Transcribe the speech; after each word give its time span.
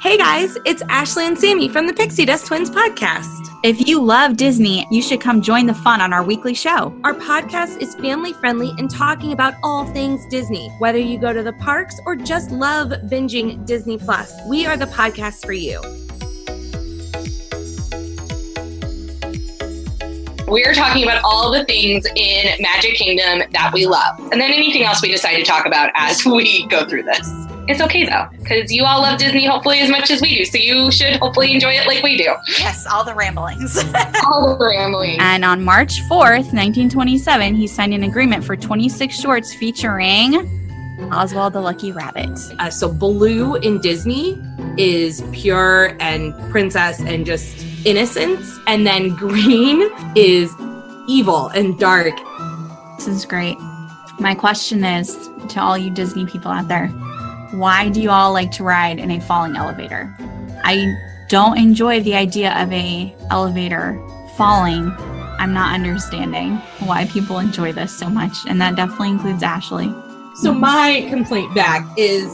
Hey 0.00 0.16
guys, 0.16 0.56
it's 0.64 0.82
Ashley 0.88 1.26
and 1.26 1.38
Sammy 1.38 1.68
from 1.68 1.86
the 1.86 1.92
Pixie 1.92 2.24
Dust 2.24 2.46
Twins 2.46 2.70
podcast. 2.70 3.50
If 3.62 3.86
you 3.86 4.02
love 4.02 4.38
Disney, 4.38 4.86
you 4.90 5.02
should 5.02 5.20
come 5.20 5.42
join 5.42 5.66
the 5.66 5.74
fun 5.74 6.00
on 6.00 6.14
our 6.14 6.22
weekly 6.22 6.54
show. 6.54 6.98
Our 7.04 7.12
podcast 7.12 7.82
is 7.82 7.94
family 7.96 8.32
friendly 8.32 8.72
and 8.78 8.90
talking 8.90 9.32
about 9.32 9.52
all 9.62 9.84
things 9.84 10.24
Disney. 10.30 10.70
Whether 10.78 10.96
you 10.96 11.18
go 11.18 11.34
to 11.34 11.42
the 11.42 11.52
parks 11.52 12.00
or 12.06 12.16
just 12.16 12.50
love 12.50 12.88
binging 13.10 13.66
Disney 13.66 13.98
Plus, 13.98 14.32
we 14.48 14.64
are 14.64 14.78
the 14.78 14.86
podcast 14.86 15.44
for 15.44 15.52
you. 15.52 15.78
We're 20.48 20.72
talking 20.72 21.02
about 21.02 21.20
all 21.22 21.52
the 21.52 21.66
things 21.66 22.06
in 22.16 22.46
Magic 22.58 22.94
Kingdom 22.94 23.46
that 23.52 23.70
we 23.74 23.84
love, 23.84 24.18
and 24.32 24.40
then 24.40 24.50
anything 24.50 24.82
else 24.82 25.02
we 25.02 25.10
decide 25.10 25.36
to 25.36 25.44
talk 25.44 25.66
about 25.66 25.90
as 25.94 26.24
we 26.24 26.66
go 26.68 26.86
through 26.86 27.02
this. 27.02 27.49
It's 27.70 27.80
okay 27.80 28.04
though, 28.04 28.26
because 28.36 28.72
you 28.72 28.84
all 28.84 29.00
love 29.00 29.20
Disney 29.20 29.46
hopefully 29.46 29.78
as 29.78 29.88
much 29.88 30.10
as 30.10 30.20
we 30.20 30.38
do. 30.38 30.44
So 30.44 30.58
you 30.58 30.90
should 30.90 31.20
hopefully 31.20 31.54
enjoy 31.54 31.74
it 31.74 31.86
like 31.86 32.02
we 32.02 32.16
do. 32.16 32.34
Yes, 32.58 32.84
all 32.84 33.04
the 33.04 33.14
ramblings. 33.14 33.78
all 34.26 34.56
the 34.58 34.66
ramblings. 34.66 35.18
And 35.20 35.44
on 35.44 35.62
March 35.62 36.00
4th, 36.10 36.50
1927, 36.52 37.54
he 37.54 37.68
signed 37.68 37.94
an 37.94 38.02
agreement 38.02 38.42
for 38.42 38.56
26 38.56 39.14
shorts 39.14 39.54
featuring 39.54 40.34
Oswald 41.12 41.52
the 41.52 41.60
Lucky 41.60 41.92
Rabbit. 41.92 42.36
Uh, 42.58 42.70
so 42.70 42.92
blue 42.92 43.54
in 43.54 43.80
Disney 43.80 44.36
is 44.76 45.22
pure 45.30 45.96
and 46.00 46.34
princess 46.50 46.98
and 46.98 47.24
just 47.24 47.64
innocence. 47.86 48.58
And 48.66 48.84
then 48.84 49.14
green 49.14 49.88
is 50.16 50.52
evil 51.06 51.46
and 51.50 51.78
dark. 51.78 52.16
This 52.96 53.06
is 53.06 53.24
great. 53.24 53.56
My 54.18 54.34
question 54.34 54.84
is 54.84 55.30
to 55.50 55.60
all 55.60 55.78
you 55.78 55.90
Disney 55.90 56.26
people 56.26 56.50
out 56.50 56.66
there 56.66 56.92
why 57.52 57.88
do 57.88 58.00
you 58.00 58.10
all 58.10 58.32
like 58.32 58.50
to 58.52 58.64
ride 58.64 58.98
in 58.98 59.10
a 59.10 59.20
falling 59.20 59.56
elevator? 59.56 60.14
I 60.62 60.94
don't 61.28 61.58
enjoy 61.58 62.00
the 62.00 62.14
idea 62.14 62.52
of 62.60 62.72
a 62.72 63.14
elevator 63.30 64.00
falling. 64.36 64.90
I'm 65.38 65.52
not 65.52 65.74
understanding 65.74 66.56
why 66.80 67.06
people 67.06 67.38
enjoy 67.38 67.72
this 67.72 67.96
so 67.96 68.08
much, 68.08 68.36
and 68.46 68.60
that 68.60 68.76
definitely 68.76 69.10
includes 69.10 69.42
Ashley. 69.42 69.92
So 70.36 70.52
my 70.54 71.06
complaint 71.10 71.54
back 71.54 71.86
is, 71.96 72.26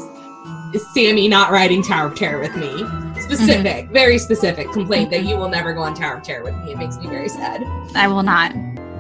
is 0.75 0.87
Sammy 0.93 1.29
not 1.29 1.51
riding 1.51 1.83
Tower 1.83 2.09
of 2.09 2.15
Terror 2.17 2.41
with 2.41 2.55
me. 2.57 2.79
Specific, 3.21 3.87
mm-hmm. 3.87 3.93
very 3.93 4.19
specific 4.19 4.71
complaint 4.71 5.11
that 5.11 5.25
you 5.25 5.37
will 5.37 5.49
never 5.49 5.73
go 5.73 5.81
on 5.81 5.95
Tower 5.95 6.17
of 6.17 6.23
Terror 6.23 6.45
with 6.45 6.55
me. 6.57 6.73
It 6.73 6.79
makes 6.79 6.99
me 6.99 7.07
very 7.07 7.29
sad. 7.29 7.63
I 7.95 8.07
will 8.09 8.23
not. 8.23 8.55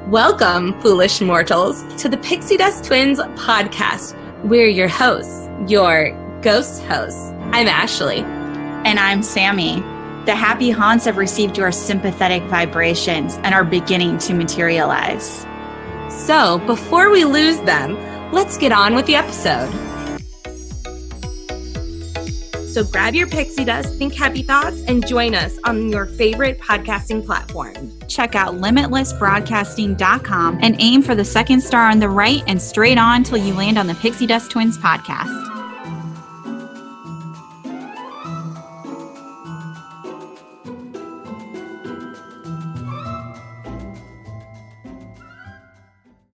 Welcome, 0.08 0.80
foolish 0.80 1.20
mortals, 1.20 1.84
to 1.96 2.08
the 2.08 2.16
Pixie 2.16 2.56
Dust 2.56 2.84
Twins 2.84 3.18
podcast. 3.18 4.16
We're 4.44 4.68
your 4.68 4.88
hosts 4.88 5.45
your 5.66 6.10
ghost 6.42 6.82
hosts. 6.84 7.32
I'm 7.52 7.68
Ashley. 7.68 8.20
And 8.20 9.00
I'm 9.00 9.22
Sammy. 9.22 9.80
The 10.26 10.34
happy 10.34 10.70
haunts 10.70 11.06
have 11.06 11.16
received 11.16 11.56
your 11.56 11.72
sympathetic 11.72 12.42
vibrations 12.44 13.36
and 13.44 13.54
are 13.54 13.64
beginning 13.64 14.18
to 14.18 14.34
materialize. 14.34 15.46
So, 16.08 16.58
before 16.66 17.10
we 17.10 17.24
lose 17.24 17.60
them, 17.60 17.96
let's 18.32 18.58
get 18.58 18.72
on 18.72 18.94
with 18.94 19.06
the 19.06 19.14
episode. 19.14 19.72
So, 22.68 22.84
grab 22.84 23.14
your 23.14 23.26
pixie 23.26 23.64
dust, 23.64 23.94
think 23.94 24.14
happy 24.14 24.42
thoughts, 24.42 24.82
and 24.86 25.06
join 25.06 25.34
us 25.34 25.58
on 25.64 25.88
your 25.88 26.04
favorite 26.06 26.60
podcasting 26.60 27.24
platform. 27.24 27.90
Check 28.06 28.34
out 28.34 28.56
limitlessbroadcasting.com 28.56 30.58
and 30.60 30.76
aim 30.78 31.02
for 31.02 31.14
the 31.14 31.24
second 31.24 31.62
star 31.62 31.88
on 31.88 32.00
the 32.00 32.08
right 32.08 32.42
and 32.46 32.60
straight 32.60 32.98
on 32.98 33.22
till 33.22 33.38
you 33.38 33.54
land 33.54 33.78
on 33.78 33.86
the 33.86 33.94
Pixie 33.94 34.26
Dust 34.26 34.50
Twins 34.50 34.76
podcast. 34.76 35.45